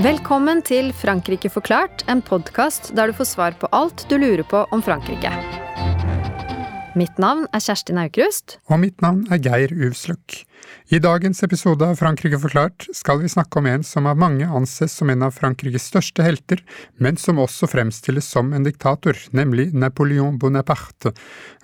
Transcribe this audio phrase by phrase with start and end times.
[0.00, 4.64] Velkommen til Frankrike forklart, en podkast der du får svar på alt du lurer på
[4.72, 5.59] om Frankrike.
[6.98, 8.56] Mitt navn er Kjerstin Aukrust.
[8.66, 10.40] Og mitt navn er Geir Uvsløk.
[10.90, 14.96] I dagens episode av Frankrike forklart skal vi snakke om en som av mange anses
[14.98, 16.58] som en av Frankrikes største helter,
[16.98, 21.14] men som også fremstilles som en diktator, nemlig Napoleon Bonaparte.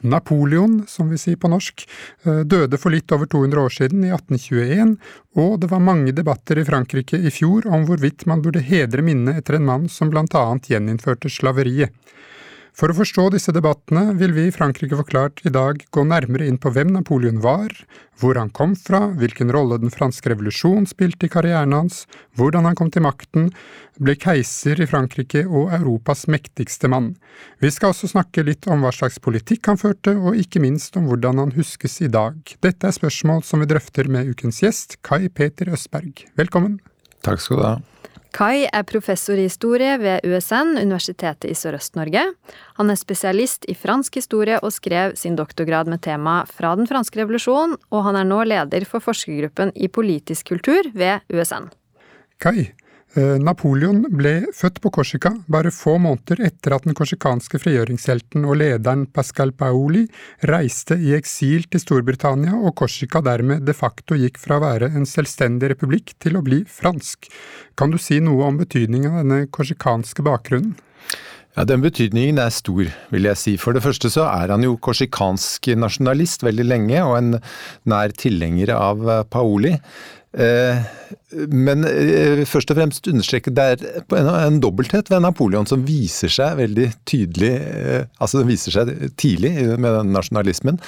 [0.07, 1.89] Napoleon, som vi sier på norsk,
[2.23, 4.95] eh, døde for litt over 200 år siden, i 1821,
[5.35, 9.43] og det var mange debatter i Frankrike i fjor om hvorvidt man burde hedre minnet
[9.43, 11.91] etter en mann som blant annet gjeninnførte slaveriet.
[12.77, 16.59] For å forstå disse debattene vil vi i Frankrike forklart i dag gå nærmere inn
[16.61, 17.73] på hvem Napoleon var,
[18.21, 22.03] hvor han kom fra, hvilken rolle den franske revolusjon spilte i karrieren hans,
[22.37, 23.49] hvordan han kom til makten,
[23.97, 27.15] ble keiser i Frankrike og Europas mektigste mann.
[27.65, 31.09] Vi skal også snakke litt om hva slags politikk han førte, og ikke minst om
[31.09, 32.37] hvordan han huskes i dag.
[32.61, 36.27] Dette er spørsmål som vi drøfter med ukens gjest, Kai Peter Østberg.
[36.37, 36.83] Velkommen.
[37.25, 37.77] Takk skal du ha.
[38.37, 42.21] Kai er professor i historie ved USN, Universitetet i Sørøst-Norge.
[42.77, 47.23] Han er spesialist i fransk historie og skrev sin doktorgrad med tema Fra den franske
[47.23, 51.71] revolusjon, og han er nå leder for forskergruppen i politisk kultur ved USN.
[52.37, 52.69] Kai,
[53.17, 59.07] Napoleon ble født på Korsika bare få måneder etter at den korsikanske frigjøringshelten og lederen
[59.09, 60.03] Pascal Paoli
[60.51, 65.09] reiste i eksil til Storbritannia, og Korsika dermed de facto gikk fra å være en
[65.09, 67.31] selvstendig republikk til å bli fransk.
[67.77, 70.77] Kan du si noe om betydningen av denne korsikanske bakgrunnen?
[71.57, 73.57] Ja, Den betydningen er stor, vil jeg si.
[73.57, 77.39] For det første så er han jo korsikansk nasjonalist veldig lenge, og en
[77.89, 79.01] nær tilhenger av
[79.33, 79.73] Paoli.
[80.37, 80.83] Eh,
[81.49, 83.85] men eh, først og fremst understreke det er
[84.19, 89.55] en, dobbelthet ved Napoleon som viser seg veldig tydelig eh, Altså den viser seg tidlig
[89.81, 90.79] med den nasjonalismen,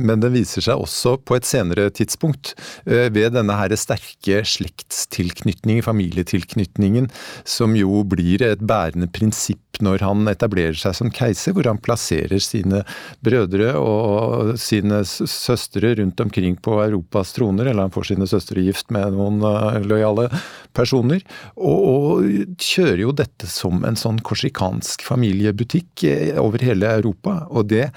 [0.00, 2.54] men den viser seg også på et senere tidspunkt
[2.86, 7.08] ved denne her sterke slektstilknytningen, familietilknytningen,
[7.48, 12.40] som jo blir et bærende prinsipp når han etablerer seg som keiser, hvor han plasserer
[12.42, 12.82] sine
[13.24, 18.92] brødre og sine søstre rundt omkring på Europas troner, eller han får sine søstre gift
[18.94, 20.28] med noen uh, lojale
[20.76, 21.24] personer.
[21.56, 27.40] Og, og, kjører jo dette som en sånn korsikansk familiebutikk eh, over hele Europa.
[27.48, 27.88] Og det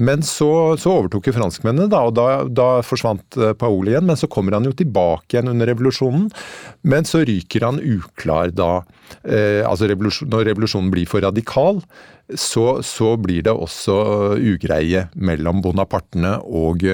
[0.00, 0.50] Men så,
[0.80, 4.06] så overtok jo franskmennene, da, og da, da forsvant Paoli igjen.
[4.08, 6.28] Men så kommer han jo tilbake igjen under revolusjonen.
[6.82, 8.70] Men så ryker han uklar da.
[9.68, 11.80] altså revolusjon, Når revolusjonen blir for radikal,
[12.38, 13.96] så, så blir det også
[14.38, 16.86] ugreie mellom bonapartene og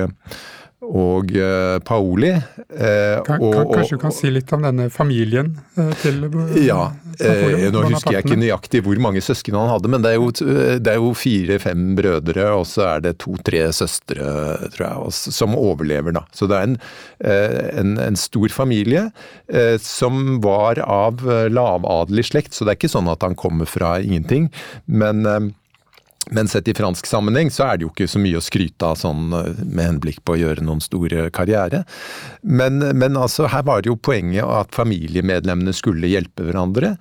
[0.87, 2.31] og uh, Paoli.
[2.31, 6.27] Eh, kan, og, kan, kanskje du kan si litt om denne familien eh, til
[6.63, 6.93] Ja.
[7.17, 10.31] nå husker jeg ikke nøyaktig hvor mange søsken han hadde, men det er jo,
[11.01, 14.31] jo fire-fem brødre, og så er det to-tre søstre,
[14.77, 16.27] tror jeg, som overlever, da.
[16.37, 16.79] Så det er en,
[17.83, 19.09] en, en stor familie
[19.83, 24.51] som var av lavadelig slekt, så det er ikke sånn at han kommer fra ingenting.
[24.87, 25.25] men
[26.31, 28.99] men sett i fransk sammenheng så er det jo ikke så mye å skryte av
[28.99, 31.85] sånn eh, med henblikk på å gjøre noen store karriere.
[32.43, 36.97] Men, men altså, her var det jo poenget at familiemedlemmene skulle hjelpe hverandre.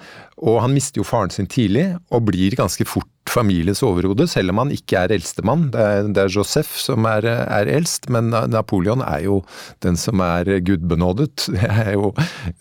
[0.45, 4.61] Og han mister jo faren sin tidlig, og blir ganske fort families overhode, selv om
[4.61, 5.69] han ikke er eldstemann.
[5.73, 9.39] Det er, det er Joseph som er, er, eldst, men Napoleon er jo
[9.85, 11.47] den som er gudbenådet.
[11.55, 12.11] Det er jo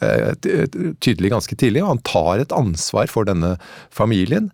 [0.01, 0.33] eh,
[1.05, 3.57] tydelig ganske tidlig, og han tar et ansvar for denne
[3.93, 4.49] familien.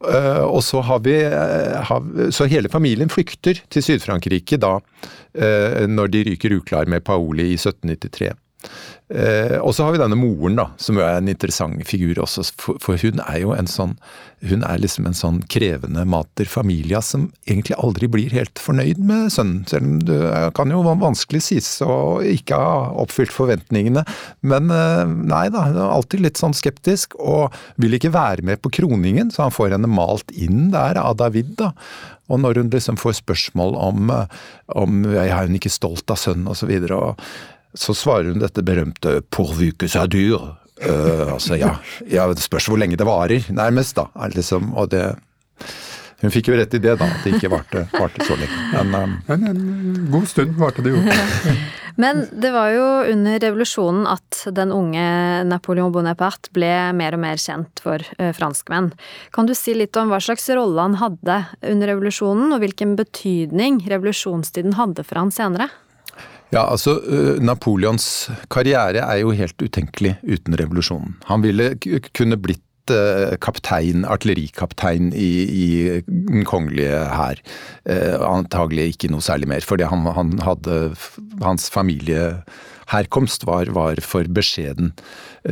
[0.00, 6.12] Uh, og så har vi har, Så hele familien flykter til Syd-Frankrike da, uh, når
[6.14, 8.32] de ryker uklar med Paoli i 1793.
[9.10, 12.44] Eh, og så har vi denne moren, da, som jo er en interessant figur også.
[12.60, 13.96] For, for, hun er jo en sånn
[14.46, 19.26] Hun er liksom en sånn krevende mater familia som egentlig aldri blir helt fornøyd med
[19.34, 19.66] sønnen.
[19.68, 20.20] Selv om det
[20.56, 24.06] kan jo vanskelig sies å ikke ha oppfylt forventningene.
[24.40, 28.62] Men eh, nei da, hun er alltid litt sånn skeptisk, og vil ikke være med
[28.64, 31.74] på kroningen, så han får henne malt inn der av David, da.
[32.30, 36.48] Og når hun liksom får spørsmål om, om om er hun ikke stolt av sønnen
[36.48, 36.52] osv.
[36.52, 40.56] Og, så videre, og så svarer hun dette berømte 'pourvu que ça dure'.
[40.80, 41.74] Uh, altså, ja,
[42.08, 44.08] ja, det spørs hvor lenge det varer, nærmest, da.
[44.32, 45.14] Liksom, og det
[46.20, 48.56] Hun fikk jo rett i det, da, at det ikke varte, varte så lenge.
[48.74, 51.00] Men, um, en, en god stund varte det jo.
[52.02, 55.04] Men det var jo under revolusjonen at den unge
[55.48, 58.92] Napoleon Bonaparte ble mer og mer kjent for uh, franskmenn.
[59.32, 61.38] Kan du si litt om hva slags rolle han hadde
[61.72, 65.70] under revolusjonen, og hvilken betydning revolusjonstiden hadde for han senere?
[66.50, 66.96] Ja, altså
[67.42, 71.14] Napoleons karriere er jo helt utenkelig uten revolusjonen.
[71.30, 71.76] Han ville
[72.16, 72.64] kunne blitt
[73.38, 75.66] kaptein, artillerikaptein i, i
[76.08, 77.38] den kongelige hær.
[77.86, 80.80] Eh, antagelig ikke noe særlig mer, fordi han, han hadde
[81.44, 81.68] Hans
[82.90, 84.92] familieherkomst var, var for beskjeden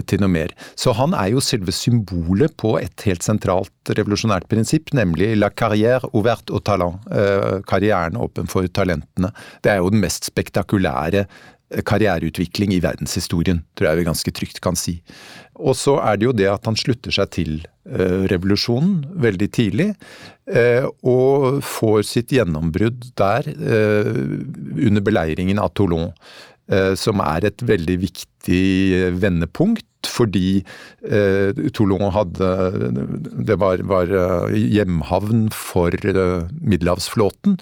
[0.06, 0.52] til noe mer.
[0.76, 6.08] Så han er jo selve symbolet på et helt sentralt revolusjonært prinsipp, nemlig la carrière
[6.12, 6.98] ouverte au talent.
[7.10, 9.32] Eh, karrieren åpen for talentene.
[9.62, 14.60] Det er jo den mest spektakulære eh, karriereutvikling i verdenshistorien, tror jeg vi ganske trygt
[14.60, 15.00] kan si.
[15.58, 19.86] Og så er det jo det at han slutter seg til revolusjonen veldig tidlig,
[21.08, 26.12] og får sitt gjennombrudd der under beleiringen av Toulon.
[26.68, 28.64] Eh, som er et veldig viktig
[29.22, 29.84] vendepunkt.
[30.06, 30.60] Fordi
[31.10, 32.48] eh, Toulon hadde
[33.48, 37.56] Det var, var eh, hjemhavn for eh, middelhavsflåten.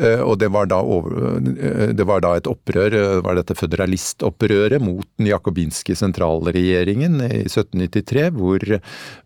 [0.00, 4.82] Eh, og det var, da eh, det var da et opprør, det var dette føderalistopprøret
[4.82, 8.66] mot den jakobinske sentralregjeringen i 1793, hvor,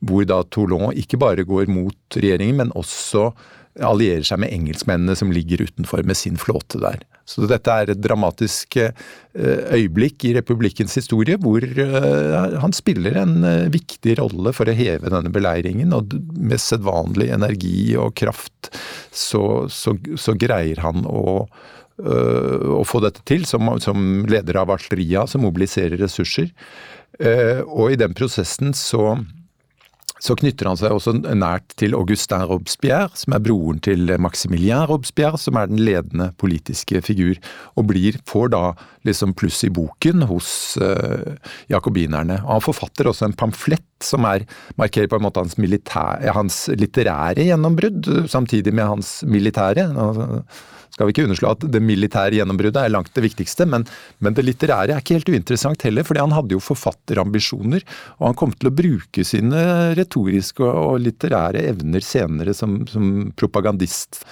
[0.04, 3.30] hvor da Toulon ikke bare går mot regjeringen, men også
[3.78, 7.02] allierer seg med engelskmennene som ligger utenfor med sin flåte der.
[7.30, 8.94] Så dette er et dramatisk eh,
[9.76, 15.12] øyeblikk i republikkens historie hvor eh, han spiller en eh, viktig rolle for å heve
[15.12, 18.72] denne beleiringen, og med sedvanlig energi og kraft
[19.14, 21.44] så, så, så greier han å
[22.00, 26.46] å få dette til, som, som leder av artilleria som mobiliserer ressurser.
[27.66, 29.18] Og i den prosessen så
[30.20, 35.40] så knytter han seg også nært til Augustin Robespierre, som er broren til Maximilien Robespierre,
[35.40, 37.40] som er den ledende politiske figur,
[37.80, 38.64] og blir, får da
[39.08, 40.50] liksom pluss i boken hos
[40.82, 41.36] uh,
[41.72, 42.42] jakobinerne.
[42.44, 44.44] Og han forfatter også en pamflett som er,
[44.80, 49.88] markerer på en måte hans, militær, hans litterære gjennombrudd, samtidig med hans militære.
[50.90, 53.86] Skal vi ikke underslå at det militære gjennombruddet er langt det viktigste, men,
[54.18, 57.84] men, det litterære er ikke helt uinteressant heller, fordi han hadde jo forfatterambisjoner,
[58.18, 59.62] og han kom til å bruke sine
[59.98, 64.24] retoriske og, litterære evner senere som, som propagandist.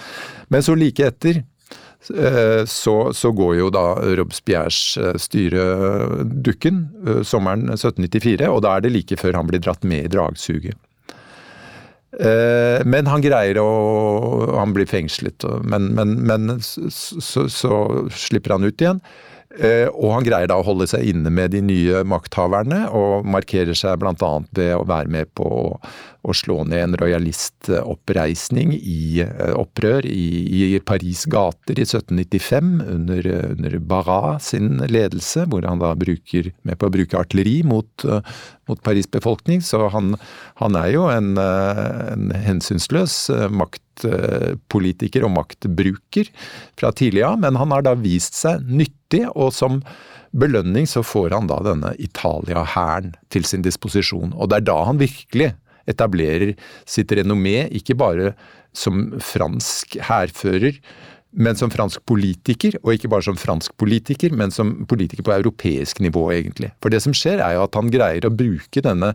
[0.53, 3.87] Men så like etter eh, så, så, går jo da
[4.19, 5.65] Robespierres eh, styre
[6.27, 10.13] dukken eh, sommeren 1794, og da er det like før han blir dratt med i
[10.19, 10.77] dragsuget.
[12.17, 13.69] Eh, men han greier å
[14.57, 17.75] Han blir fengslet, men, men, men så, så,
[18.17, 19.03] slipper han ut igjen.
[19.57, 23.77] Eh, og han greier da å holde seg inne med de nye makthaverne, og markerer
[23.79, 24.33] seg bl.a.
[24.53, 25.49] ved å være med på
[26.29, 30.27] å slå ned en rojalistoppreisning i eh, opprør i,
[30.69, 36.77] i Paris gater i 1795 under, under Barras sin ledelse, hvor han da bruker, med
[36.77, 38.05] på å bruke artilleri mot,
[38.69, 39.65] mot Paris befolkning.
[39.65, 40.13] Så han,
[40.61, 43.25] han er jo en, en hensynsløs
[44.05, 46.31] maktpolitiker og maktbruker
[46.79, 49.83] fra tidlig av, men han har da vist seg nyttig, og som
[50.33, 54.35] belønning så får han da denne Italia-hæren til sin disposisjon.
[54.37, 55.55] Og det er da han virkelig
[55.89, 56.55] etablerer
[56.87, 58.35] sitt renommé, ikke bare
[58.77, 60.77] som fransk hærfører,
[61.33, 66.01] men som fransk politiker, og ikke bare som fransk politiker, men som politiker på europeisk
[66.01, 66.71] nivå, egentlig.
[66.83, 69.13] For det som skjer, er jo at han greier å bruke denne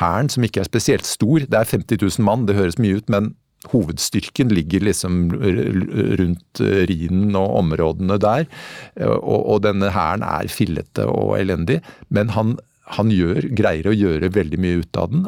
[0.00, 3.08] hæren, som ikke er spesielt stor, det er 50 000 mann, det høres mye ut,
[3.12, 3.32] men
[3.72, 8.46] hovedstyrken ligger liksom rundt Rhinen og områdene der,
[9.06, 11.80] og, og denne hæren er fillete og elendig,
[12.10, 12.56] men han
[12.92, 15.22] han gjør, greier å gjøre veldig mye ut av den.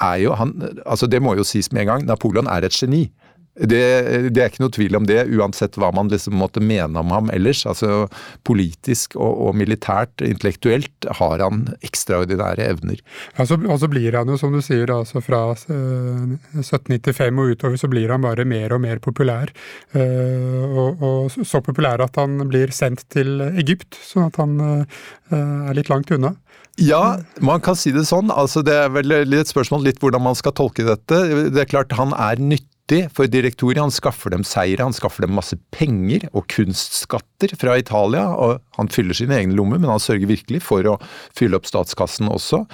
[0.00, 0.54] Er jo, han,
[0.88, 3.04] altså det må jo sies med en gang, Napoleon er et geni.
[3.52, 7.10] Det, det, er ikke noe tvil om det, uansett hva man liksom måtte mene om
[7.12, 7.66] ham ellers.
[7.68, 8.06] Altså
[8.48, 13.02] Politisk og, og militært, intellektuelt, har han ekstraordinære evner.
[13.36, 17.52] Ja, så, og så blir han jo, som du sier, altså fra uh, 1795 og
[17.52, 19.52] utover, så blir han bare mer og mer populær.
[19.92, 25.04] Uh, og, og, så populær at han blir sendt til Egypt, sånn at han uh,
[25.36, 26.32] er litt langt unna.
[26.80, 28.32] Ja, man kan si det sånn.
[28.32, 31.18] Altså, det er vel et spørsmål litt hvordan man skal tolke dette.
[31.52, 32.71] Det er klart Han er nyttig
[33.14, 33.80] for direktoriet.
[33.82, 38.26] Han skaffer dem seire, han skaffer dem masse penger og kunstskatter fra Italia.
[38.32, 40.98] og Han fyller sine egne lommer, men han sørger virkelig for å
[41.36, 42.64] fylle opp statskassen også.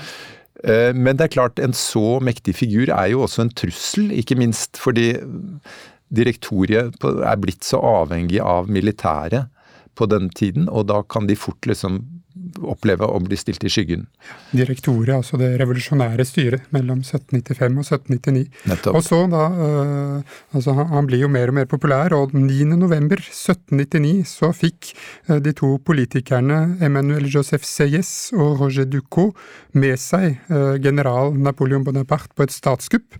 [0.65, 4.39] Eh, men det er klart, en så mektig figur er jo også en trussel, ikke
[4.39, 5.13] minst fordi
[6.15, 9.53] direktoriet er blitt så avhengig av militæret
[9.99, 12.01] på den tiden, og da kan de fort liksom
[12.63, 14.07] oppleve å bli stilt i skyggen.
[14.53, 18.45] Direktoret, altså det revolusjonære styret mellom 1795 og 1799.
[18.71, 18.99] Nettopp.
[18.99, 24.53] Og så da, øh, altså Han blir jo mer og mer populær, og 9.11.1799 så
[24.57, 24.93] fikk
[25.29, 29.37] øh, de to politikerne Emmanuel Joseph Seyes og Roger Ducot
[29.73, 33.17] med seg øh, general Napoleon Bonaparte på et statskupp,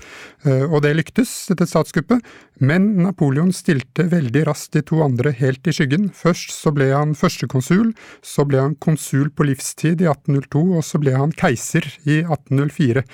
[0.49, 2.23] og det lyktes, dette statskuppet.
[2.59, 6.09] Men Napoleon stilte veldig raskt de to andre helt i skyggen.
[6.15, 7.93] Først så ble han førstekonsul,
[8.25, 13.05] så ble han konsul på livstid i 1802, og så ble han keiser i 1804.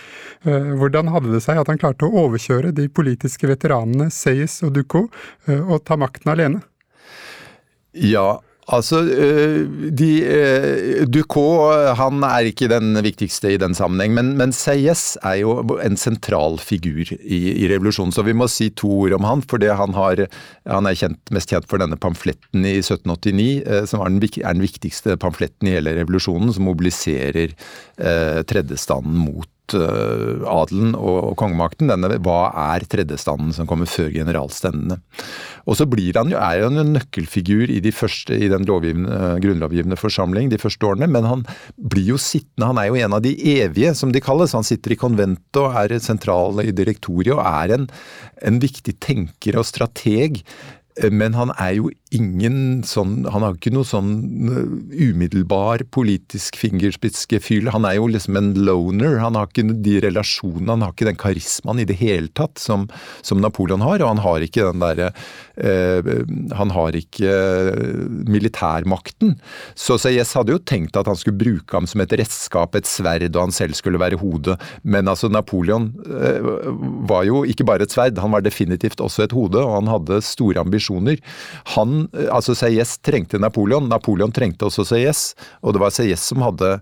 [0.48, 4.74] Eh, hvordan hadde det seg at han klarte å overkjøre de politiske veteranene Seyes og
[4.78, 5.12] Ducot
[5.48, 6.64] eh, og ta makten alene?
[7.94, 8.40] Ja,
[8.72, 14.54] Altså, øh, de, øh, Ducot han er ikke den viktigste i den sammenheng, men, men
[14.56, 18.12] Seyes er jo en sentral figur i, i, revolusjonen.
[18.12, 19.96] Så vi må si to ord om han, for han,
[20.64, 24.56] han er kjent, mest kjent for denne pamfletten i 1789, øh, som er den, er
[24.56, 31.88] den, viktigste pamfletten i hele revolusjonen, som mobiliserer eh, tredjestanden mot adelen og, kongemakten.
[31.88, 34.98] Denne, hva er tredjestanden som kommer før generalstendene?
[35.64, 38.66] Og så blir han jo, er han jo en nøkkelfigur i, de første, i den
[38.68, 41.46] grunnlovgivende forsamling de første årene, men han
[41.80, 44.54] blir jo sittende, han er jo en av de evige, som de kalles.
[44.56, 47.90] Han sitter i konventet og er sentral i direktoriet og er en,
[48.44, 50.42] en viktig tenker og strateg.
[51.10, 54.10] Men han er jo ingen sånn Han har ikke noe sånn
[54.46, 57.70] uh, umiddelbar politisk fingerspitzgefühl.
[57.74, 59.18] Han er jo liksom en loner.
[59.22, 62.86] Han har ikke de relasjonene, han har ikke den karismaen i det hele tatt som,
[63.26, 64.02] som Napoleon har.
[64.02, 65.10] Og han har ikke den derre
[65.58, 66.12] eh,
[66.54, 67.34] Han har ikke
[68.30, 69.34] militærmakten.
[69.74, 73.26] Så Sayez hadde jo tenkt at han skulle bruke ham som et redskap, et sverd,
[73.34, 74.56] og han selv skulle være hodet.
[74.82, 76.50] Men altså, Napoleon eh,
[77.10, 80.22] var jo ikke bare et sverd, han var definitivt også et hode, og han hadde
[80.24, 80.83] store ambisjoner.
[81.74, 86.78] Han altså Sayes trengte Napoleon, Napoleon trengte også Sayes, og det var Sayes som hadde,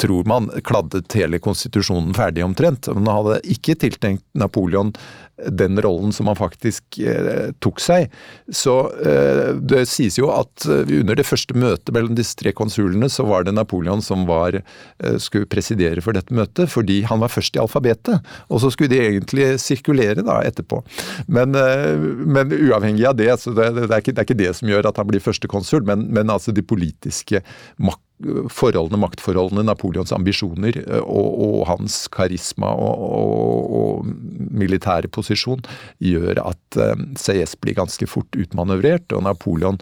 [0.00, 2.88] tror man, kladdet hele konstitusjonen ferdig omtrent.
[2.94, 4.94] Man hadde ikke tiltenkt Napoleon
[5.36, 8.12] den rollen som han faktisk eh, tok seg.
[8.54, 13.10] Så eh, det sies jo at eh, under det første møtet mellom disse tre konsulene,
[13.10, 17.32] så var det Napoleon som var, eh, skulle presidere for dette møtet, fordi han var
[17.34, 18.22] først i alfabetet.
[18.48, 20.84] Og så skulle de egentlig sirkulere da etterpå.
[21.26, 24.54] Men, eh, men uavhengig av det, så det, det, er ikke, det, er ikke, det
[24.60, 27.42] som gjør at han blir første konsul, men, men altså de politiske
[27.82, 34.12] makt forholdene, maktforholdene, Napoleons ambisjoner eh, og, og hans karisma og, og, og,
[34.54, 35.64] militære posisjon
[35.98, 39.80] gjør at eh, CS blir ganske fort utmanøvrert, og Napoleon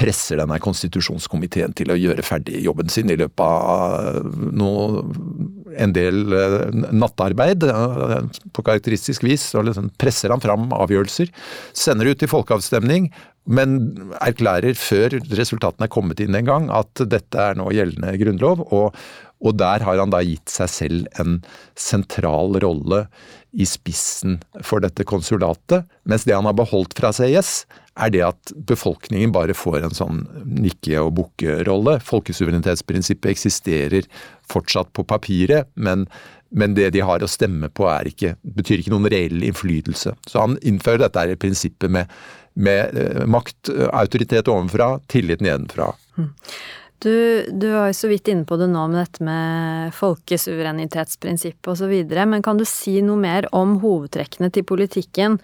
[0.00, 5.04] presser denne konstitusjonskomiteen til å gjøre ferdig jobben sin i løpet av noe,
[5.76, 7.66] en del uh, nattarbeid
[8.56, 9.50] på karakteristisk vis.
[9.52, 11.28] og liksom presser han fram avgjørelser,
[11.76, 13.10] sender ut til folkeavstemning,
[13.46, 13.78] men
[14.18, 18.66] erklærer før resultatene er kommet inn en gang at dette er nå gjeldende grunnlov.
[18.74, 18.96] Og,
[19.46, 21.40] og der har han da gitt seg selv en
[21.78, 23.04] sentral rolle
[23.56, 25.86] i spissen for dette konsulatet.
[26.08, 27.64] Mens det han har beholdt fra CIS,
[27.96, 31.96] er det at befolkningen bare får en sånn nikke- og bukke-rolle.
[32.04, 34.08] Folkesuverenitetsprinsippet eksisterer
[34.50, 36.04] fortsatt på papiret, men,
[36.50, 40.12] men, det de har å stemme på ikke, betyr ikke noen reell innflytelse.
[40.28, 42.12] Så han innfører dette prinsippet med
[42.56, 45.92] med eh, makt, eh, autoritet ovenfra, tillit nedenfra.
[46.16, 46.32] Mm.
[46.98, 51.92] Du, du var jo så vidt inne på det nå med dette med folkesuverenitetsprinsippet osv.,
[52.24, 55.36] men kan du si noe mer om hovedtrekkene til politikken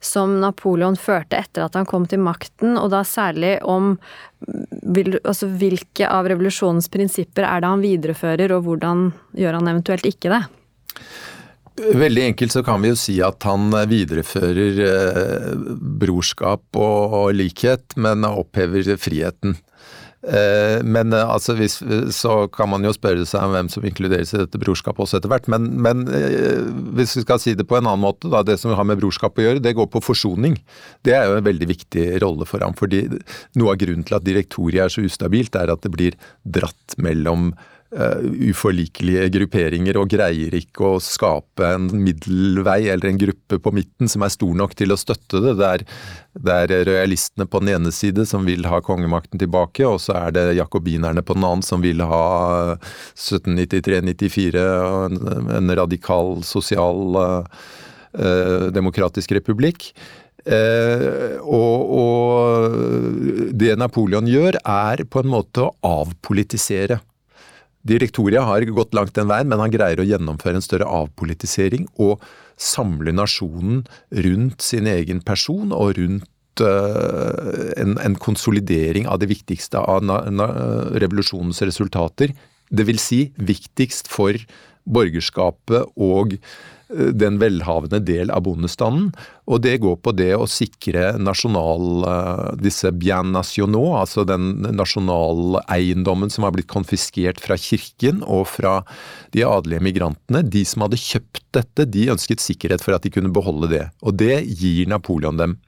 [0.00, 3.94] som Napoleon førte etter at han kom til makten, og da særlig om
[4.40, 10.08] vil, altså, hvilke av revolusjonens prinsipper er det han viderefører, og hvordan gjør han eventuelt
[10.08, 10.42] ikke det?
[11.78, 15.50] Veldig enkelt så kan vi jo si at han viderefører eh,
[16.02, 19.54] brorskap og, likhet, men opphever friheten.
[20.20, 21.78] Eh, men eh, altså, hvis,
[22.12, 25.32] så kan man jo spørre seg om hvem som inkluderes i dette brorskapet også etter
[25.32, 25.48] hvert.
[25.52, 26.04] Men, men
[26.98, 29.40] hvis vi skal si det på en annen måte, da, det som har med brorskap
[29.40, 30.58] å gjøre, det går på forsoning.
[31.06, 32.76] Det er jo en veldig viktig rolle for ham.
[32.76, 33.06] fordi
[33.56, 37.54] noe av grunnen til at direktoriet er så ustabilt, er at det blir dratt mellom
[37.96, 38.20] uh,
[38.50, 44.24] uforlikelige grupperinger og greier ikke å skape en middelvei eller en gruppe på midten som
[44.26, 45.56] er stor nok til å støtte det.
[45.60, 45.84] Det er,
[46.46, 50.36] det er royalistene på den ene side som vil ha kongemakten tilbake, og så er
[50.36, 52.24] det jakobinerne på den annen som vil ha
[53.18, 59.92] 1793-94 og en, en, radikal sosial uh, demokratisk republikk.
[60.48, 67.00] Eh, og, og, det Napoleon gjør, er på en måte å avpolitisere
[67.86, 72.20] Direktoria har gått langt den veien, men han greier å gjennomføre en større avpolitisering og
[72.60, 73.86] samle nasjonen
[74.26, 80.04] rundt sin egen person og rundt uh, en, en, konsolidering av det viktigste av
[81.00, 82.34] revolusjonens resultater.
[82.68, 84.36] Det vil si viktigst for
[84.84, 86.36] borgerskapet og
[86.90, 89.10] den velhavende del av bondestanden.
[89.50, 96.30] Og det går på det å sikre nasjonal eh, disse bien nationaux, altså den nasjonaleiendommen
[96.30, 98.80] som har blitt konfiskert fra kirken og fra
[99.34, 100.44] de adelige migrantene.
[100.46, 103.84] De som hadde kjøpt dette, de ønsket sikkerhet for at de kunne beholde det.
[104.04, 105.58] Og det gir Napoleon dem.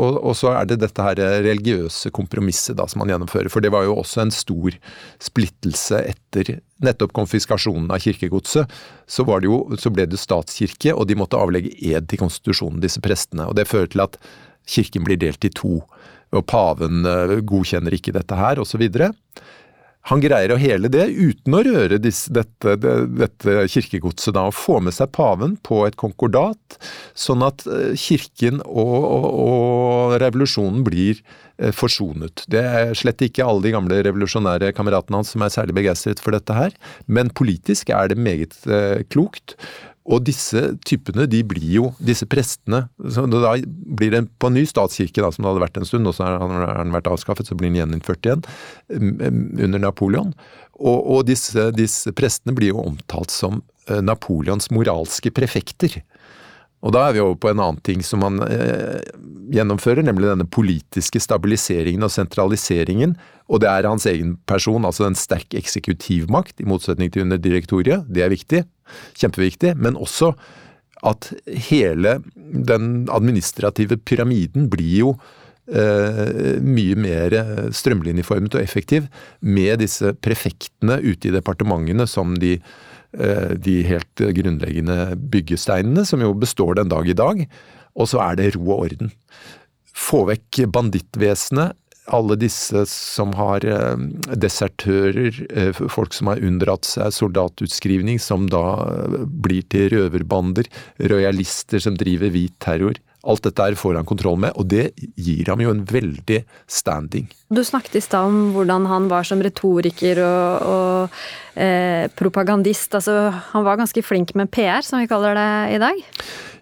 [0.00, 3.50] Og, og, så er det dette her religiøse kompromisset da som man gjennomfører.
[3.52, 4.76] For det var jo også en stor
[5.22, 8.70] splittelse etter nettopp konfiskasjonen av kirkegodset.
[9.10, 13.02] Så, det jo, så ble det statskirke, og de måtte avlegge ed til konstitusjonen, disse
[13.04, 13.48] prestene.
[13.50, 14.16] Og det fører til at
[14.70, 15.80] kirken blir delt i to.
[16.30, 18.86] Og paven eh, godkjenner ikke dette her, osv.
[20.08, 24.56] Han greier å hele det uten å røre disse, dette, det, dette, kirkegodset, da, og
[24.56, 26.78] få med seg paven på et konkordat,
[27.12, 31.20] sånn at eh, kirken og, og, og revolusjonen blir
[31.60, 32.46] eh, forsonet.
[32.50, 36.34] Det er slett ikke alle de gamle revolusjonære kameratene hans som er særlig begeistret for
[36.36, 36.74] dette her,
[37.06, 39.58] men politisk er det meget eh, klokt.
[40.10, 42.82] Og disse typene, de blir jo, disse prestene
[43.14, 46.08] så Da blir det på en ny statskirke, da, som det hadde vært en stund,
[46.10, 48.42] og så har den vært avskaffet, så blir den gjeninnført igjen
[48.90, 50.34] under Napoleon.
[50.80, 56.00] Og, og disse, disse, prestene blir jo omtalt som eh, Napoleons moralske prefekter.
[56.80, 59.00] Og da er vi over på en annen ting som han eh,
[59.52, 63.16] gjennomfører, nemlig denne politiske stabiliseringen og sentraliseringen.
[63.52, 68.08] Og det er hans egen person, altså en sterk eksekutivmakt, i motsetning til under direktoriet.
[68.08, 68.64] Det er viktig
[69.20, 70.32] kjempeviktig, men også
[71.06, 71.30] at
[71.68, 75.12] hele den administrative pyramiden blir jo
[75.72, 77.36] eh, mye mer
[77.76, 79.08] strømlinjeformet og effektiv
[79.40, 82.56] med disse prefektene ute i departementene som de,
[83.10, 87.42] de helt grunnleggende byggesteinene, som jo består den dag i dag.
[87.98, 89.10] Og så er det ro og orden.
[89.90, 91.74] Få vekk bandittvesenet,
[92.10, 94.04] alle disse som har eh,
[94.40, 100.68] desertører, eh, folk som har unndratt seg soldatutskrivning, som da eh, blir til røverbander,
[101.12, 102.98] rojalister som driver hvit terror.
[103.20, 107.26] Alt dette her får han kontroll med, og det gir ham jo en veldig standing.
[107.52, 112.94] Du snakket i stad om hvordan han var som retoriker og, og eh, propagandist.
[112.96, 116.00] Altså, han var ganske flink med PR, som vi kaller det i dag?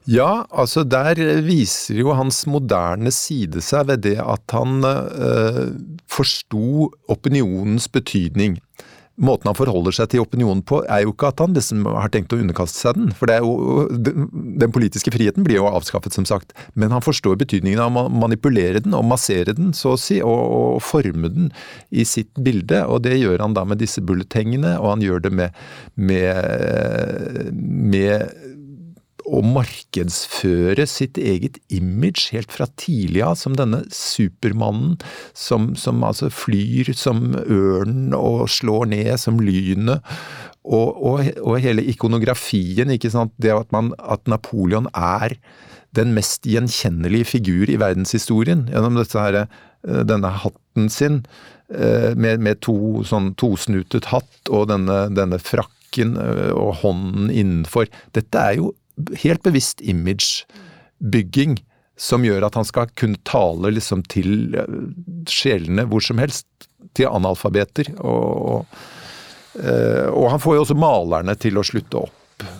[0.08, 5.66] Ja, altså der viser jo hans moderne side seg ved det at han eh,
[6.08, 8.56] forsto opinionens betydning.
[9.18, 12.34] Måten han forholder seg til opinionen på, er jo ikke at han liksom har tenkt
[12.34, 13.12] å underkaste seg den.
[13.18, 16.54] For jo, den politiske friheten blir jo avskaffet, som sagt.
[16.78, 20.44] Men han forstår betydningen av å manipulere den og massere den, så å si, og,
[20.78, 21.50] og forme den
[21.90, 22.84] i sitt bilde.
[22.86, 25.58] Og det gjør han da med disse bulletengene, og han gjør det med,
[25.98, 27.52] med,
[27.94, 28.56] med
[29.28, 34.96] å markedsføre sitt eget image helt fra tidlig av, som denne supermannen
[35.36, 40.04] som, som altså flyr som ørnen og slår ned som lynet.
[40.68, 43.32] Og, og, og, hele ikonografien, ikke sant.
[43.40, 45.38] Det at, man, at Napoleon er
[45.96, 51.22] den mest gjenkjennelige figur i verdenshistorien gjennom her, eh, denne hatten sin
[51.72, 57.88] eh, med, med to, sånn tosnutet hatt og denne, denne frakken eh, og hånden innenfor.
[58.16, 58.74] Dette er jo
[59.22, 61.58] helt bevisst imagebygging
[61.98, 64.78] som gjør at han skal kunne tale liksom til eh,
[65.30, 66.46] sjelene hvor som helst.
[66.96, 67.90] Til analfabeter.
[68.00, 68.78] Og, og,
[69.58, 72.17] eh, og han får jo også malerne til å slutte opp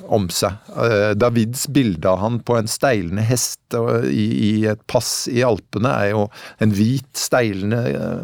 [0.08, 0.56] om seg.
[0.76, 3.60] Eh, Davids bilde av han på en steilende hest
[4.08, 6.24] i, et pass i Alpene er jo
[6.64, 7.82] en hvit, steilende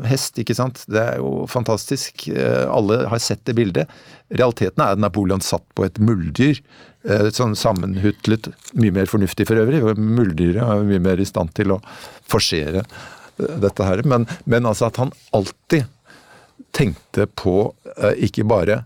[0.08, 0.82] hest, ikke sant.
[0.88, 2.26] Det er jo fantastisk.
[2.32, 3.92] Alle har sett det bildet.
[4.32, 6.62] Realiteten er at Napoleon satt på et muldyr
[7.04, 8.46] Eh, sånn sammenhutlet,
[8.80, 9.82] mye mer fornuftig for øvrig.
[10.00, 11.82] Muldyret er mye mer i stand til å
[12.32, 14.00] forsere eh, dette her.
[14.08, 15.84] Men, men, altså at han alltid
[16.74, 17.68] tenkte på
[18.24, 18.80] ikke bare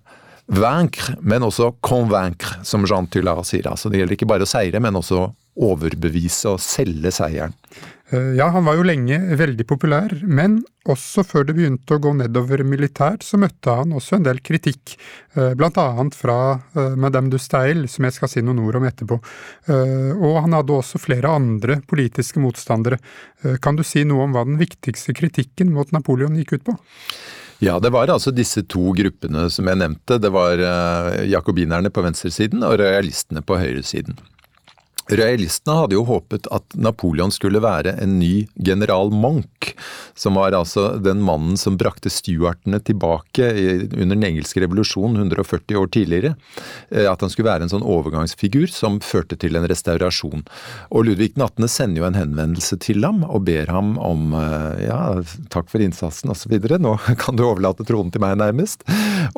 [0.49, 3.69] vaincre, men også convaincre, som Jean Tullard sier.
[3.69, 5.27] Altså det gjelder ikke bare å seire, men også
[5.59, 7.55] overbevise og selge seieren.
[8.11, 12.15] Eh, ja, han var jo lenge veldig populær, men også før det begynte å gå
[12.17, 14.95] nedover militært, så møtte han også en del kritikk,
[15.37, 18.87] eh, blant annet fra eh, Madame du Steil, som jeg skal si noen ord om
[18.89, 19.19] etterpå.
[19.69, 22.97] Og han hadde også flere andre politiske motstandere.
[23.63, 26.77] Kan du si noe om hva den viktigste kritikken mot Napoleon gikk ut på?
[27.65, 30.21] Ja, det var altså disse to gruppene som jeg nevnte.
[30.23, 30.61] Det var
[31.27, 34.15] jakobinerne på venstresiden og realistene på høyresiden.
[35.09, 39.73] Royalistene hadde jo håpet at Napoleon skulle være en ny general Monk,
[40.19, 43.49] som var altså den mannen som brakte stuartene tilbake
[43.89, 46.35] under den engelske revolusjonen 140 år tidligere.
[46.91, 50.45] Eh, at han skulle være en sånn overgangsfigur som førte til en restaurasjon.
[50.93, 51.69] Og Ludvig 18.
[51.73, 55.01] sender jo en henvendelse til ham og ber ham om eh, ja,
[55.53, 56.59] takk for innsatsen osv.
[56.79, 58.85] Nå kan du overlate tronen til meg, nærmest.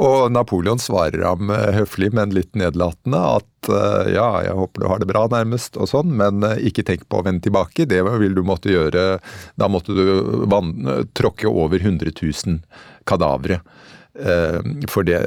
[0.01, 3.47] Og Napoleon svarer ham eh, høflig, men litt nedlatende at
[4.09, 7.21] ja, jeg håper du har det bra, nærmest, og sånn, men eh, ikke tenk på
[7.21, 7.85] å vende tilbake.
[7.91, 9.21] Det vil du måtte gjøre
[9.61, 10.47] Da måtte du
[11.17, 12.61] tråkke over 100 000
[13.09, 13.61] kadavere.
[14.15, 15.21] Eh, for det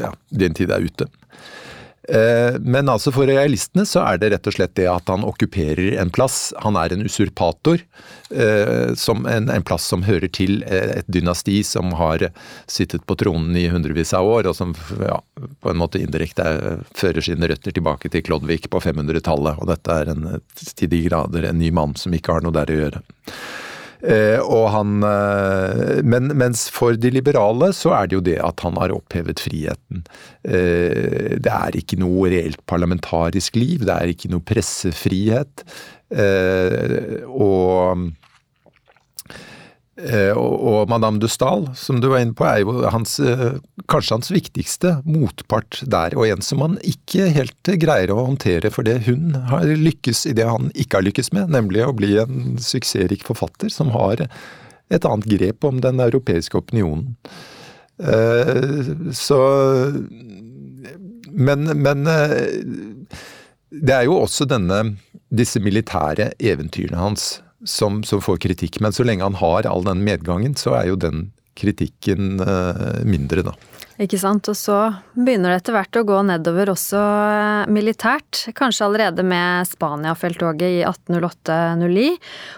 [0.00, 1.08] Ja, din tid er ute.
[2.08, 5.96] Eh, men altså for realistene så er det rett og slett det at han okkuperer
[6.00, 6.54] en plass.
[6.62, 7.82] Han er en usurpator.
[8.30, 12.28] Eh, en, en plass som hører til eh, et dynasti som har
[12.70, 15.18] sittet på tronen i hundrevis av år, og som ja,
[15.62, 16.46] på en måte indirekte
[16.96, 19.62] fører sine røtter tilbake til Klodvik på 500-tallet.
[19.62, 22.70] Og dette er en, til de grader en ny mann som ikke har noe der
[22.70, 23.06] å gjøre.
[24.06, 28.62] Eh, og han, eh, men, mens for de liberale så er det jo det at
[28.62, 30.04] han har opphevet friheten.
[30.46, 35.66] Eh, det er ikke noe reelt parlamentarisk liv, det er ikke noe pressefrihet.
[37.26, 38.06] Og
[40.36, 43.56] og, og Madame de Stahl, som du var inne på, er jo hans, eh,
[43.88, 48.84] kanskje hans viktigste motpart der, og en som han ikke helt greier å håndtere, for
[48.84, 52.58] det hun har lykkes i det han ikke har lykkes med, nemlig å bli en
[52.60, 57.16] suksessrik forfatter som har et annet grep om den europeiske opinionen.
[57.96, 59.40] Eh, så
[61.36, 62.04] Men, men
[63.68, 64.96] det er jo også denne,
[65.28, 67.26] disse militære eventyrene hans
[67.68, 68.80] som, som, får kritikk.
[68.80, 73.46] Men så lenge han har all den medgangen, så er jo den kritikken uh, mindre,
[73.46, 73.56] da.
[74.02, 74.48] Ikke sant.
[74.52, 74.76] Og så
[75.16, 78.42] begynner det etter hvert å gå nedover også eh, militært.
[78.56, 82.04] Kanskje allerede med Spania-felttoget i 1808-09,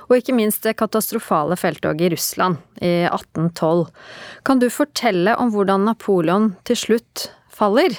[0.08, 3.86] og ikke minst det katastrofale felttoget i Russland i 1812.
[4.48, 7.94] Kan du fortelle om hvordan Napoleon til slutt faller?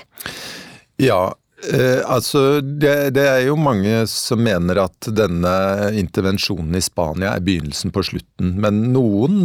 [1.00, 5.52] Ja, Eh, altså, det, det, er jo mange som mener at denne
[6.00, 8.54] intervensjonen i Spania er begynnelsen på slutten.
[8.64, 9.42] Men noen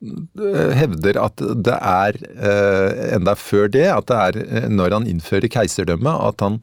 [0.00, 5.08] eh, hevder at det er eh, enda før det, at det er eh, når han
[5.10, 6.56] innfører keiserdømme, at han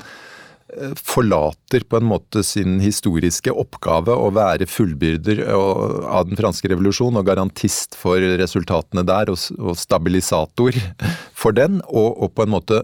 [0.74, 7.22] eh, forlater på en måte sin historiske oppgave å være fullbyrder av den franske revolusjon
[7.22, 10.82] og garantist for resultatene der, og, stabilisator
[11.46, 12.84] for den, og, og på en måte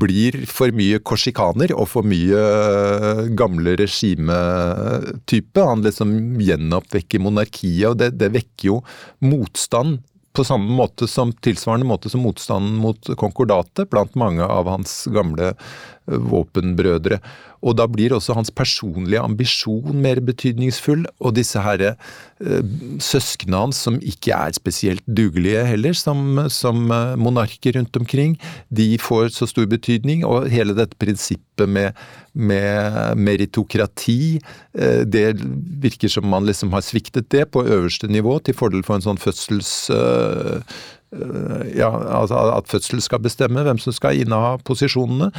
[0.00, 5.62] blir for mye korsikaner og for mye eh, gamle regimetype.
[5.62, 8.82] Han liksom gjenoppvekker monarkiet, og det, det, vekker jo
[9.24, 10.02] motstand
[10.36, 15.54] på samme måte som tilsvarende måte som motstanden mot konkordatet blant mange av hans gamle
[15.54, 17.20] eh, våpenbrødre.
[17.64, 21.94] Og da blir også hans personlige ambisjon mer betydningsfull, og disse herre
[22.40, 22.62] eh,
[23.02, 28.36] søsknene hans, som ikke er spesielt dugelige heller, som, som eh, monarker rundt omkring,
[28.68, 31.96] de får så stor betydning, og hele dette prinsippet med,
[32.36, 34.38] med meritokrati,
[34.76, 35.30] eh, det
[35.82, 39.20] virker som man liksom har sviktet det på øverste nivå, til fordel for en sånn
[39.22, 39.72] fødsels
[41.76, 41.88] ja,
[42.18, 45.30] altså at fødsel skal bestemme hvem som skal inneha posisjonene.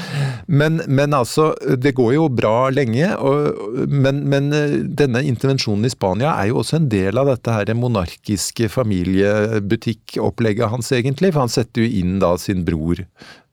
[0.47, 3.09] Men, men altså, det går jo bra lenge.
[3.17, 7.51] Og, men, men, eh, denne intervensjonen i Spania er jo også en del av dette
[7.53, 11.33] her monarkiske familiebutikkopplegget hans, egentlig.
[11.33, 13.03] For han setter jo inn da sin bror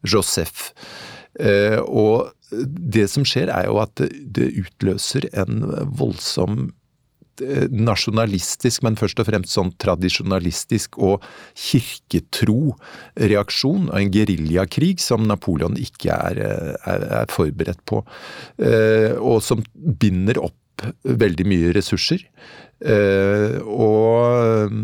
[0.06, 0.70] Josef.
[1.40, 5.64] Eh, og det som skjer, er jo at det utløser en
[5.98, 6.70] voldsom
[7.42, 11.24] nasjonalistisk, men først og fremst sånn tradisjonalistisk og
[11.58, 12.74] kirketro
[13.18, 18.04] reaksjon en geriljakrig som Napoleon ikke er, eh, er, er, forberedt på,
[18.58, 22.24] eh, og som binder opp veldig mye ressurser.
[23.64, 24.74] Og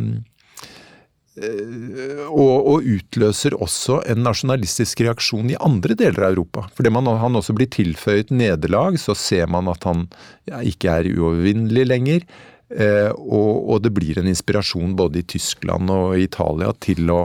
[1.41, 6.67] og, og, utløser også en nasjonalistisk reaksjon i andre deler av Europa.
[6.77, 10.07] Fordi man, han også blir tilføyet nederlag, så ser man at han
[10.51, 12.27] ja, ikke er uovervinnelig lenger.
[12.71, 17.25] Og, og, det blir en inspirasjon både i Tyskland og Italia til å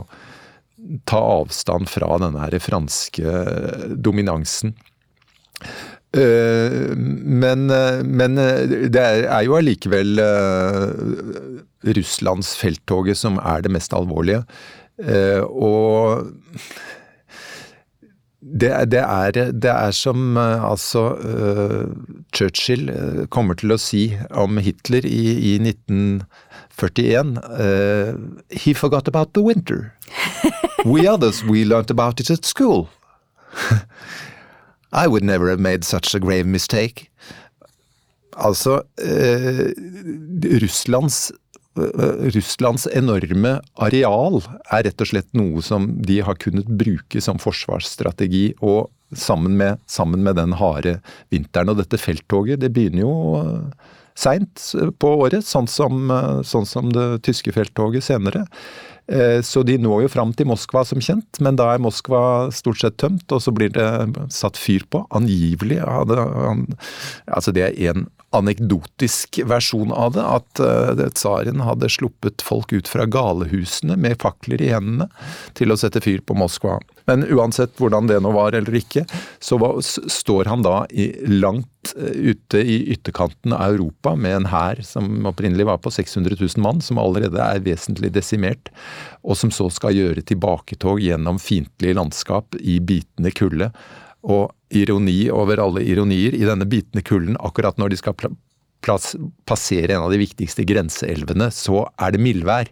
[1.06, 3.36] ta avstand fra denne her franske
[3.94, 4.74] dominansen.
[6.16, 7.66] Men,
[8.08, 8.38] men
[8.92, 10.20] det er jo allikevel
[11.96, 14.42] Russlands felttoget som er det mest alvorlige.
[15.46, 16.24] Og
[18.46, 21.16] det, det, er, det, er, som altså
[22.34, 22.90] Churchill
[23.30, 28.14] kommer til å si om Hitler i, i 1941 uh,
[28.54, 29.92] He forgot about the winter.
[30.84, 32.88] We others, we learnt about it at school.
[34.96, 37.10] I would never have made such a grave mistake.
[38.36, 39.72] Altså, eh,
[40.60, 41.32] Russlands,
[41.78, 47.40] eh, Russlands enorme areal er rett og slett noe som de har kunnet bruke som
[47.40, 50.98] forsvarsstrategi, og sammen med, sammen med den harde
[51.30, 51.70] vinteren.
[51.70, 54.64] Og dette felttoget, det begynner jo eh, seint
[55.00, 58.46] på året, sånn som, eh, sånn som det tyske felttoget senere.
[59.06, 62.80] Eh, så de når jo fram til Moskva som kjent, men da er Moskva stort
[62.82, 63.86] sett tømt, og så blir det
[64.34, 65.04] satt fyr på.
[65.14, 72.72] Angivelig Altså det er en anekdotisk versjon av det, at uh, tsaren hadde sluppet folk
[72.72, 75.08] ut fra galehusene med fakler i hendene
[75.58, 76.78] til å sette fyr på Moskva.
[77.06, 79.04] Men uansett hvordan det nå var eller ikke,
[79.38, 84.50] så var, står han da i, langt uh, ute i ytterkanten av Europa med en
[84.52, 88.72] hær som opprinnelig var på 600 000 mann, som allerede er vesentlig desimert,
[89.26, 93.72] og som så skal gjøre tilbaketog gjennom fiendtlig landskap i bitende kulde.
[94.24, 98.16] Og ironi over alle ironier i denne bitende kulden, akkurat når de skal
[99.46, 102.70] passere en av de viktigste grenseelvene, så er det mildvær.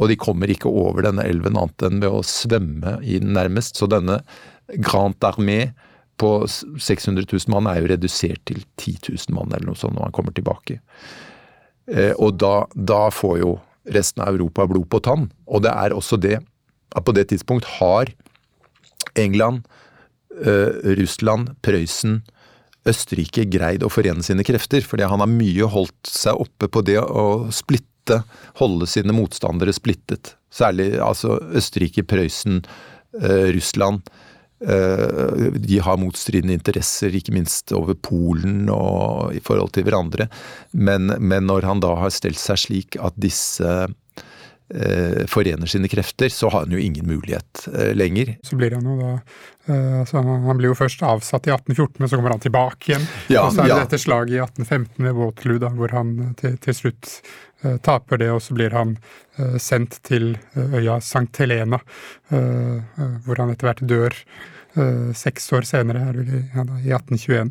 [0.00, 3.78] Og de kommer ikke over denne elven annet enn ved å svømme i den nærmest.
[3.80, 4.20] Så denne
[4.78, 5.72] Grand Armée
[6.20, 10.08] på 600 000 mann er jo redusert til 10 000 mann eller noe sånt når
[10.08, 10.78] man kommer tilbake.
[11.90, 13.54] Eh, og da, da får jo
[13.90, 15.30] resten av Europa blod på tann.
[15.48, 18.10] Og det er også det at på det tidspunkt har
[19.18, 19.64] England
[20.30, 22.20] Russland, Prøysen,
[22.88, 24.84] Østerrike greid å forene sine krefter.
[24.86, 28.22] Fordi han har mye holdt seg oppe på det å splitte,
[28.60, 30.34] holde sine motstandere splittet.
[30.50, 32.62] Særlig altså Østerrike, Prøysen,
[33.20, 34.08] uh, Russland.
[34.60, 40.28] Uh, de har motstridende interesser, ikke minst over Polen og i forhold til hverandre.
[40.72, 43.88] Men, men når han da har stelt seg slik at disse eh,
[45.26, 48.36] forener sine krefter, så har han jo ingen mulighet eh, lenger.
[48.42, 49.12] Så blir han jo da
[49.66, 53.06] eh, altså Han blir jo først avsatt i 1814, men så kommer han tilbake igjen.
[53.32, 53.80] Ja, og så er det ja.
[53.84, 57.10] dette slaget i 1815 ved Waterloo, da, hvor han eh, til, til slutt
[57.64, 58.96] eh, taper det, og så blir han
[59.38, 61.80] eh, sendt til øya Sankt Helena,
[62.30, 64.14] hvor han etter hvert dør
[65.18, 67.50] seks år senere, er i 1821.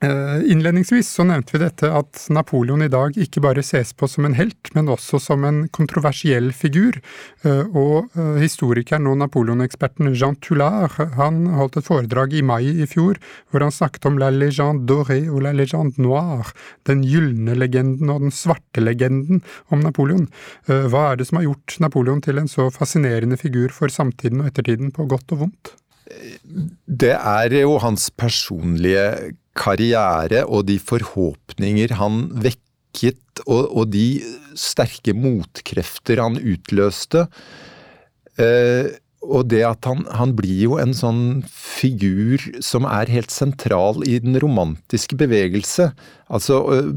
[0.00, 4.24] Eh, innledningsvis så nevnte vi dette at Napoleon i dag ikke bare ses på som
[4.24, 6.96] en helt, men også som en kontroversiell figur.
[7.44, 12.86] Eh, og eh, historikeren og Napoleon-eksperten Jean Toulard han holdt et foredrag i mai i
[12.88, 16.54] fjor hvor han snakket om la légende dorée og la légende noire,
[16.88, 20.30] den gylne legenden og den svarte legenden om Napoleon.
[20.64, 24.48] Hva er det som har gjort Napoleon til en så fascinerende figur for samtiden og
[24.48, 25.74] ettertiden, på godt og vondt?
[26.86, 34.06] Det er jo hans personlige karriere og de forhåpninger han vekket, og, og de
[34.58, 37.26] sterke motkrefter han utløste.
[38.40, 44.00] Eh, og det at han, han, blir jo en sånn figur som er helt sentral
[44.08, 45.90] i den romantiske bevegelse.
[46.32, 46.94] Altså eh,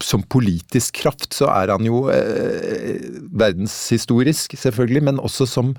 [0.00, 2.96] som politisk kraft så er han jo eh,
[3.36, 5.74] verdenshistorisk, selvfølgelig, men også som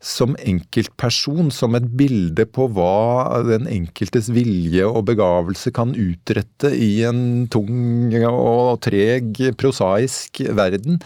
[0.00, 7.02] som enkeltperson, som et bilde på hva den enkeltes vilje og begavelse kan utrette i
[7.08, 11.02] en tung og treg, prosaisk verden.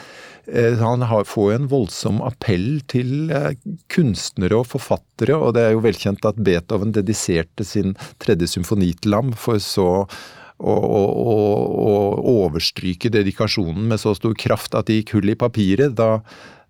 [0.47, 3.59] Eh, han får en voldsom appell til eh,
[3.91, 9.19] kunstnere og forfattere, og det er jo velkjent at Beethoven dediserte sin tredje symfoni til
[9.19, 10.07] ham, for så
[10.65, 10.75] å
[12.31, 15.97] overstryke dedikasjonen med så stor kraft at det gikk hull i papiret.
[15.99, 16.21] Da,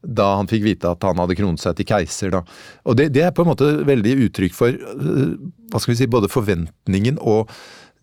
[0.04, 2.34] da han fikk vite at han hadde kronet seg til keiser.
[2.34, 2.42] Da.
[2.88, 5.34] Og det, det, er på en måte veldig uttrykk for øh,
[5.72, 7.50] hva skal vi si, både forventningen og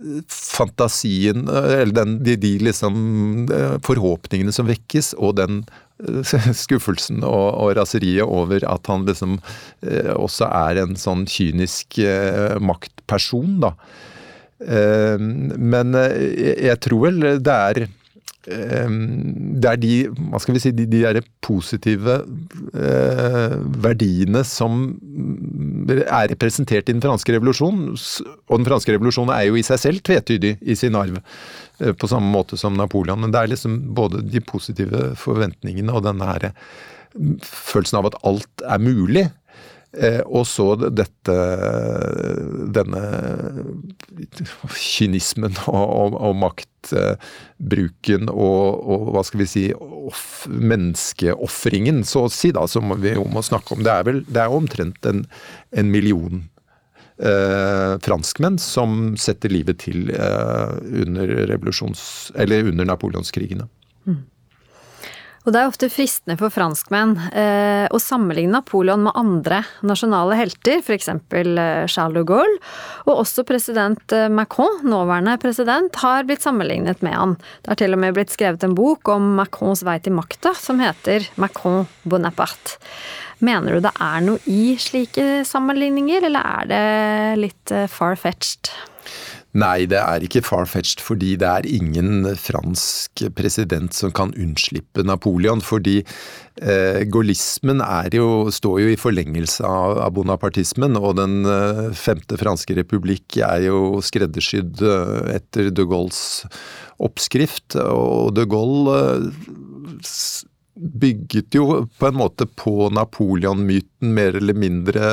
[0.01, 3.47] øh, fantasien, øh, eller den, de, de liksom
[3.85, 5.63] forhåpningene som vekkes, og den
[6.63, 9.37] skuffelsen og, og, raseriet over at han liksom
[10.17, 11.99] også er en sånn kynisk
[12.57, 13.75] maktperson, da.
[15.61, 17.83] Men jeg tror vel det er
[18.41, 22.15] det er de hva skal vi si, de, de der positive
[22.73, 24.87] eh, verdiene som
[25.91, 27.91] er representert i den franske revolusjonen.
[27.93, 31.19] Og den franske revolusjonen er jo i seg selv tvetydig i sin arv,
[31.81, 33.21] eh, på samme måte som Napoleon.
[33.21, 38.19] Men det er liksom både de positive forventningene og denne her mm, følelsen av at
[38.25, 39.27] alt er mulig.
[39.91, 41.33] Eh, og så dette
[42.71, 43.01] denne
[44.71, 52.31] kynismen og, og, og maktbruken og, og, hva skal vi si off, menneskeofringen, så å
[52.31, 53.83] si, da, som vi må snakke om.
[53.83, 55.25] Det er vel det er omtrent en,
[55.75, 56.45] en million
[57.19, 60.71] eh, franskmenn som setter livet til eh,
[61.03, 63.67] under, under napoleonskrigene.
[64.07, 64.23] Mm.
[65.41, 70.83] Og det er ofte fristende for franskmenn eh, å sammenligne Napoleon med andre nasjonale helter,
[70.83, 71.09] f.eks.
[71.09, 72.59] Eh, Charles de Gaulle.
[73.07, 77.35] Og også president eh, Macron, nåværende president, har blitt sammenlignet med han.
[77.63, 80.81] Det har til og med blitt skrevet en bok om Macrons vei til makta, som
[80.83, 82.77] heter Macron Bonaparte.
[83.41, 86.85] Mener du det er noe i slike sammenligninger, eller er det
[87.41, 88.69] litt eh, far-fetched?
[89.51, 95.59] Nei, det er ikke far-fetched, fordi det er ingen fransk president som kan unnslippe Napoleon.
[95.59, 102.77] Fordi eh, gaullismen står jo i forlengelse av, av bonapartismen, og den eh, femte franske
[102.79, 106.45] republikk er jo skreddersydd eh, etter de Gaulles
[107.03, 107.75] oppskrift.
[107.75, 110.07] Og de Gaulle eh,
[110.81, 111.65] bygget jo
[111.97, 115.11] på en måte på Napoleon-myten mer eller mindre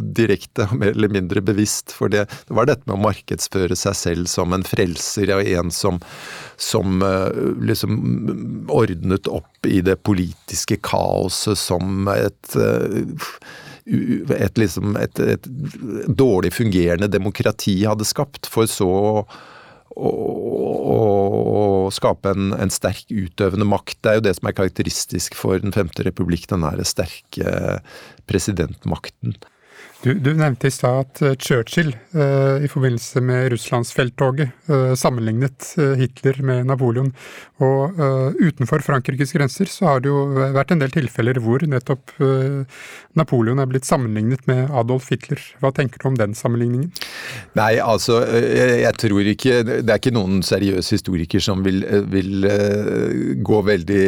[0.00, 1.92] direkte og mer eller mindre bevisst.
[1.94, 5.72] For det, det, var dette med å markedsføre seg selv som en frelser og en
[5.74, 6.00] som,
[6.56, 7.98] som eh, liksom
[8.70, 13.00] ordnet opp i det politiske kaoset som et eh,
[13.88, 15.46] et, liksom, et, et
[16.12, 18.90] dårlig fungerende demokrati hadde skapt, for så
[19.96, 23.98] å, skape en, en, sterk utøvende makt.
[24.02, 27.78] Det er jo det som er karakteristisk for Den femte republikk, den derre sterke
[28.28, 29.38] presidentmakten.
[29.98, 35.72] Du, du, nevnte i stad at eh, Churchill uh, i forbindelse med Russlandsfelttoget uh, sammenlignet
[35.74, 37.10] uh, Hitler med Napoleon.
[37.58, 37.98] Og
[38.38, 40.20] utenfor Frankrikes grenser så har det jo
[40.54, 42.12] vært en del tilfeller hvor nettopp
[43.18, 45.42] Napoleon er blitt sammenlignet med Adolf Hitler.
[45.58, 46.92] Hva tenker du om den sammenligningen?
[47.58, 51.82] Nei, altså jeg, tror ikke Det er ikke noen seriøs historiker som vil,
[52.14, 52.46] vil
[53.42, 54.06] gå veldig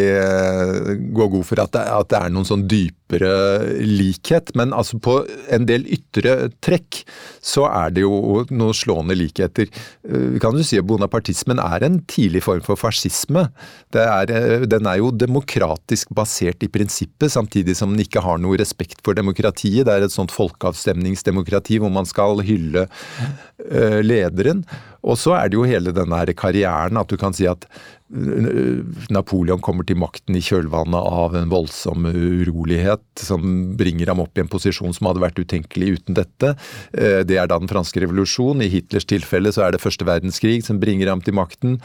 [1.11, 2.68] gå god for at det, at det er noen sånn
[3.11, 4.55] dypere likhet.
[4.55, 5.20] Men altså på
[5.51, 7.03] en del del ytre trekk,
[7.42, 9.70] så er det jo noen slående likheter.
[10.03, 13.49] Vi eh, kan jo si at bonapartismen er en tidlig form for fascisme.
[13.94, 18.59] Er, eh, den er jo demokratisk basert i prinsippet, samtidig som den ikke har noe
[18.61, 19.87] respekt for demokratiet.
[19.87, 24.64] Det er et sånt folkeavstemningsdemokrati hvor man skal hylle eh, lederen.
[25.06, 27.66] Og så er det jo hele denne karrieren, at du kan si at
[28.10, 33.44] Napoleon kommer til makten i kjølvannet av en voldsom urolighet som
[33.78, 36.56] bringer ham opp i en posisjon som hadde vært utenkelig uten dette.
[36.90, 38.64] Eh, det er da den franske revolusjon.
[38.66, 41.78] I Hitlers tilfelle så er det første verdenskrig som bringer ham til makten.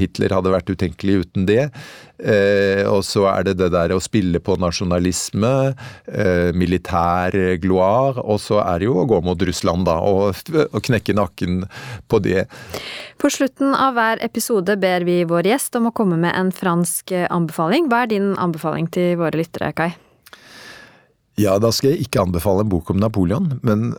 [0.00, 1.68] Hitler hadde vært utenkelig uten det.
[2.18, 5.52] Eh, og så er det det der å spille på nasjonalisme,
[6.54, 11.16] militær gloire, og så er det jo å gå mot Russland, da, og, og knekke
[11.16, 11.64] nakken
[12.08, 12.46] på det.
[13.20, 17.12] På slutten av hver episode ber vi vår gjest om å komme med en fransk
[17.28, 17.90] anbefaling.
[17.90, 19.92] Hva er din anbefaling til våre lyttere, Kai?
[21.40, 23.94] Ja, da skal jeg ikke anbefale en bok om Napoleon, men,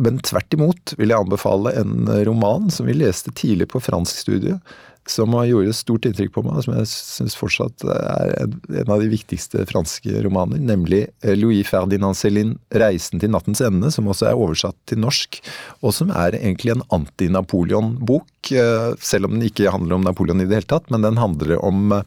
[0.00, 4.62] men tvert imot vil jeg anbefale en roman som vi leste tidlig på franskstudiet,
[5.10, 9.10] som gjort stort inntrykk på meg, og som jeg syns fortsatt er en av de
[9.12, 11.06] viktigste franske romaner, nemlig
[11.38, 15.40] Louis Ferdinand Céline 'Reisen til nattens ende', som også er oversatt til norsk,
[15.82, 20.46] og som er egentlig en anti-Napoleon-bok, eh, selv om den ikke handler om Napoleon i
[20.46, 21.98] det hele tatt, men den handler om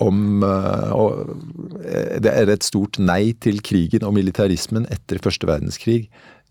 [0.00, 6.08] om eh, Det er et stort nei til krigen og militarismen etter første verdenskrig.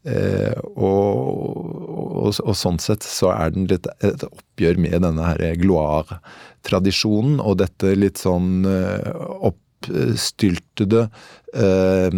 [0.07, 1.59] Eh, og,
[1.91, 7.57] og, og, sånn sett så er den litt et oppgjør med denne her gloire-tradisjonen og
[7.59, 9.09] dette litt sånn eh,
[9.49, 11.03] oppstyltede
[11.51, 12.15] eh,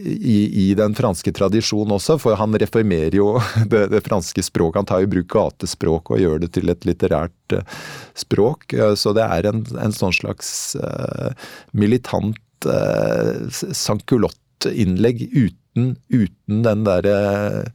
[0.00, 3.34] i, i, den franske tradisjonen også, for han reformerer jo
[3.72, 4.80] det, det, franske språket.
[4.80, 7.80] Han tar i bruk gatespråk og gjør det til et litterært eh,
[8.16, 8.72] språk.
[8.96, 11.36] Så det er en, en sånn slags eh,
[11.76, 17.72] militant eh, sankulott-innlegg uten uten, uten den derre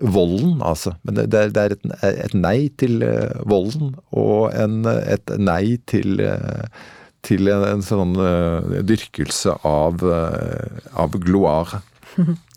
[0.00, 0.94] volden, altså.
[1.04, 6.20] Men det, det er et, et, nei til uh, volden, og en, et nei til,
[6.24, 6.64] uh,
[7.26, 8.16] til en, en, sånn
[8.88, 10.04] dyrkelse av,
[10.96, 11.82] av gloire.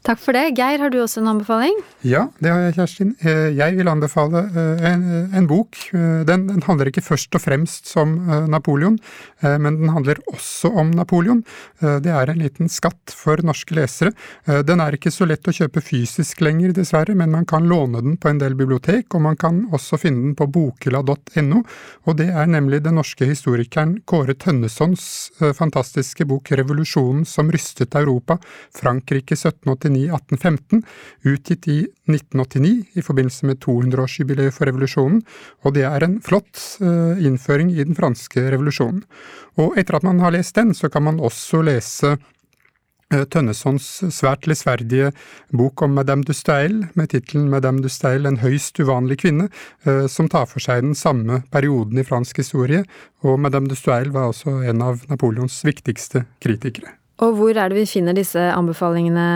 [0.00, 0.54] Takk for det.
[0.56, 1.74] Geir, har du også en anbefaling?
[2.08, 3.10] Ja, det har jeg, Kjerstin.
[3.20, 5.02] Eh, jeg vil anbefale eh, en,
[5.36, 5.76] en bok.
[5.92, 8.14] Eh, den, den, handler ikke først og fremst som
[8.50, 8.96] Napoleon,
[9.42, 11.40] men den handler også om Napoleon.
[11.80, 14.12] Det er en liten skatt for norske lesere.
[14.66, 18.18] Den er ikke så lett å kjøpe fysisk lenger, dessverre, men man kan låne den
[18.20, 21.62] på en del bibliotek, og man kan også finne den på bokela.no.
[22.06, 28.38] Og det er nemlig den norske historikeren Kåre Tønnessons fantastiske bok 'Revolusjonen som rystet Europa',
[28.76, 30.82] Frankrike 1789 1815,
[31.28, 31.78] utgitt i
[32.08, 35.22] 1989 i forbindelse med 200-årsjubileet for revolusjonen,
[35.64, 39.04] og det er en flott eh, innføring i den franske revolusjonen.
[39.60, 44.46] Og etter at man har lest den, så kan man også lese eh, Tønnessons svært
[44.50, 45.10] lesverdige
[45.56, 49.50] bok om Madame de Stael, med tittelen Madame de Stael, en høyst uvanlig kvinne,
[49.84, 52.84] eh, som tar for seg den samme perioden i fransk historie,
[53.26, 56.99] og Madame de Stael var også en av Napoleons viktigste kritikere.
[57.20, 59.28] Og hvor er det vi finner disse anbefalingene,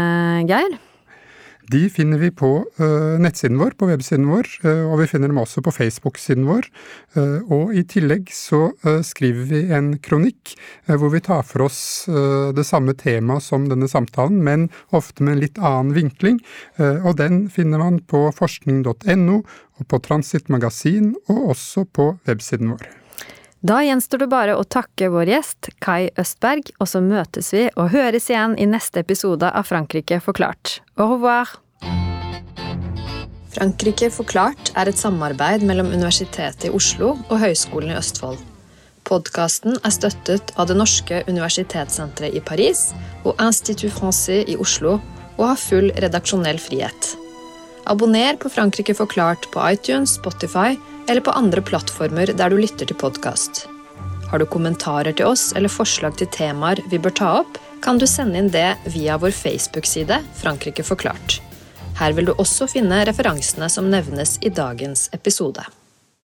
[0.48, 0.76] Geir?
[1.72, 5.40] De finner vi på uh, nettsiden vår, på websiden vår, uh, og vi finner dem
[5.40, 6.68] også på Facebook-siden vår.
[7.16, 8.66] Uh, og i tillegg så
[9.06, 10.54] skriver vi en kronikk
[10.86, 11.78] hvor vi tar for oss
[12.56, 16.40] det samme temaet som denne samtalen, men ofte med en litt annen vinkling.
[16.78, 19.38] og den finner man på forskning.no,
[19.80, 23.03] og på Transit Magasin, og også på websiden vår.
[23.64, 27.94] Da gjenstår det bare å takke vår gjest, Kai Østberg, og så møtes vi og
[27.94, 30.82] høres igjen i neste episode av Frankrike forklart.
[31.00, 31.54] Au revoir!
[33.54, 38.36] Frankrike forklart er et samarbeid mellom Universitetet i Oslo og Høgskolen i Østfold.
[39.08, 42.90] Podkasten er støttet av det norske universitetssenteret i Paris
[43.22, 44.98] og Institut Francais i Oslo,
[45.38, 47.14] og har full redaksjonell frihet.
[47.88, 50.76] Abonner på Frankrike forklart på iTunes, Spotify
[51.08, 53.66] eller på andre plattformer der du lytter til podkast.
[54.30, 58.06] Har du kommentarer til oss eller forslag til temaer vi bør ta opp, kan du
[58.08, 61.38] sende inn det via vår Facebook-side Frankrike forklart.
[62.00, 65.62] Her vil du også finne referansene som nevnes i dagens episode.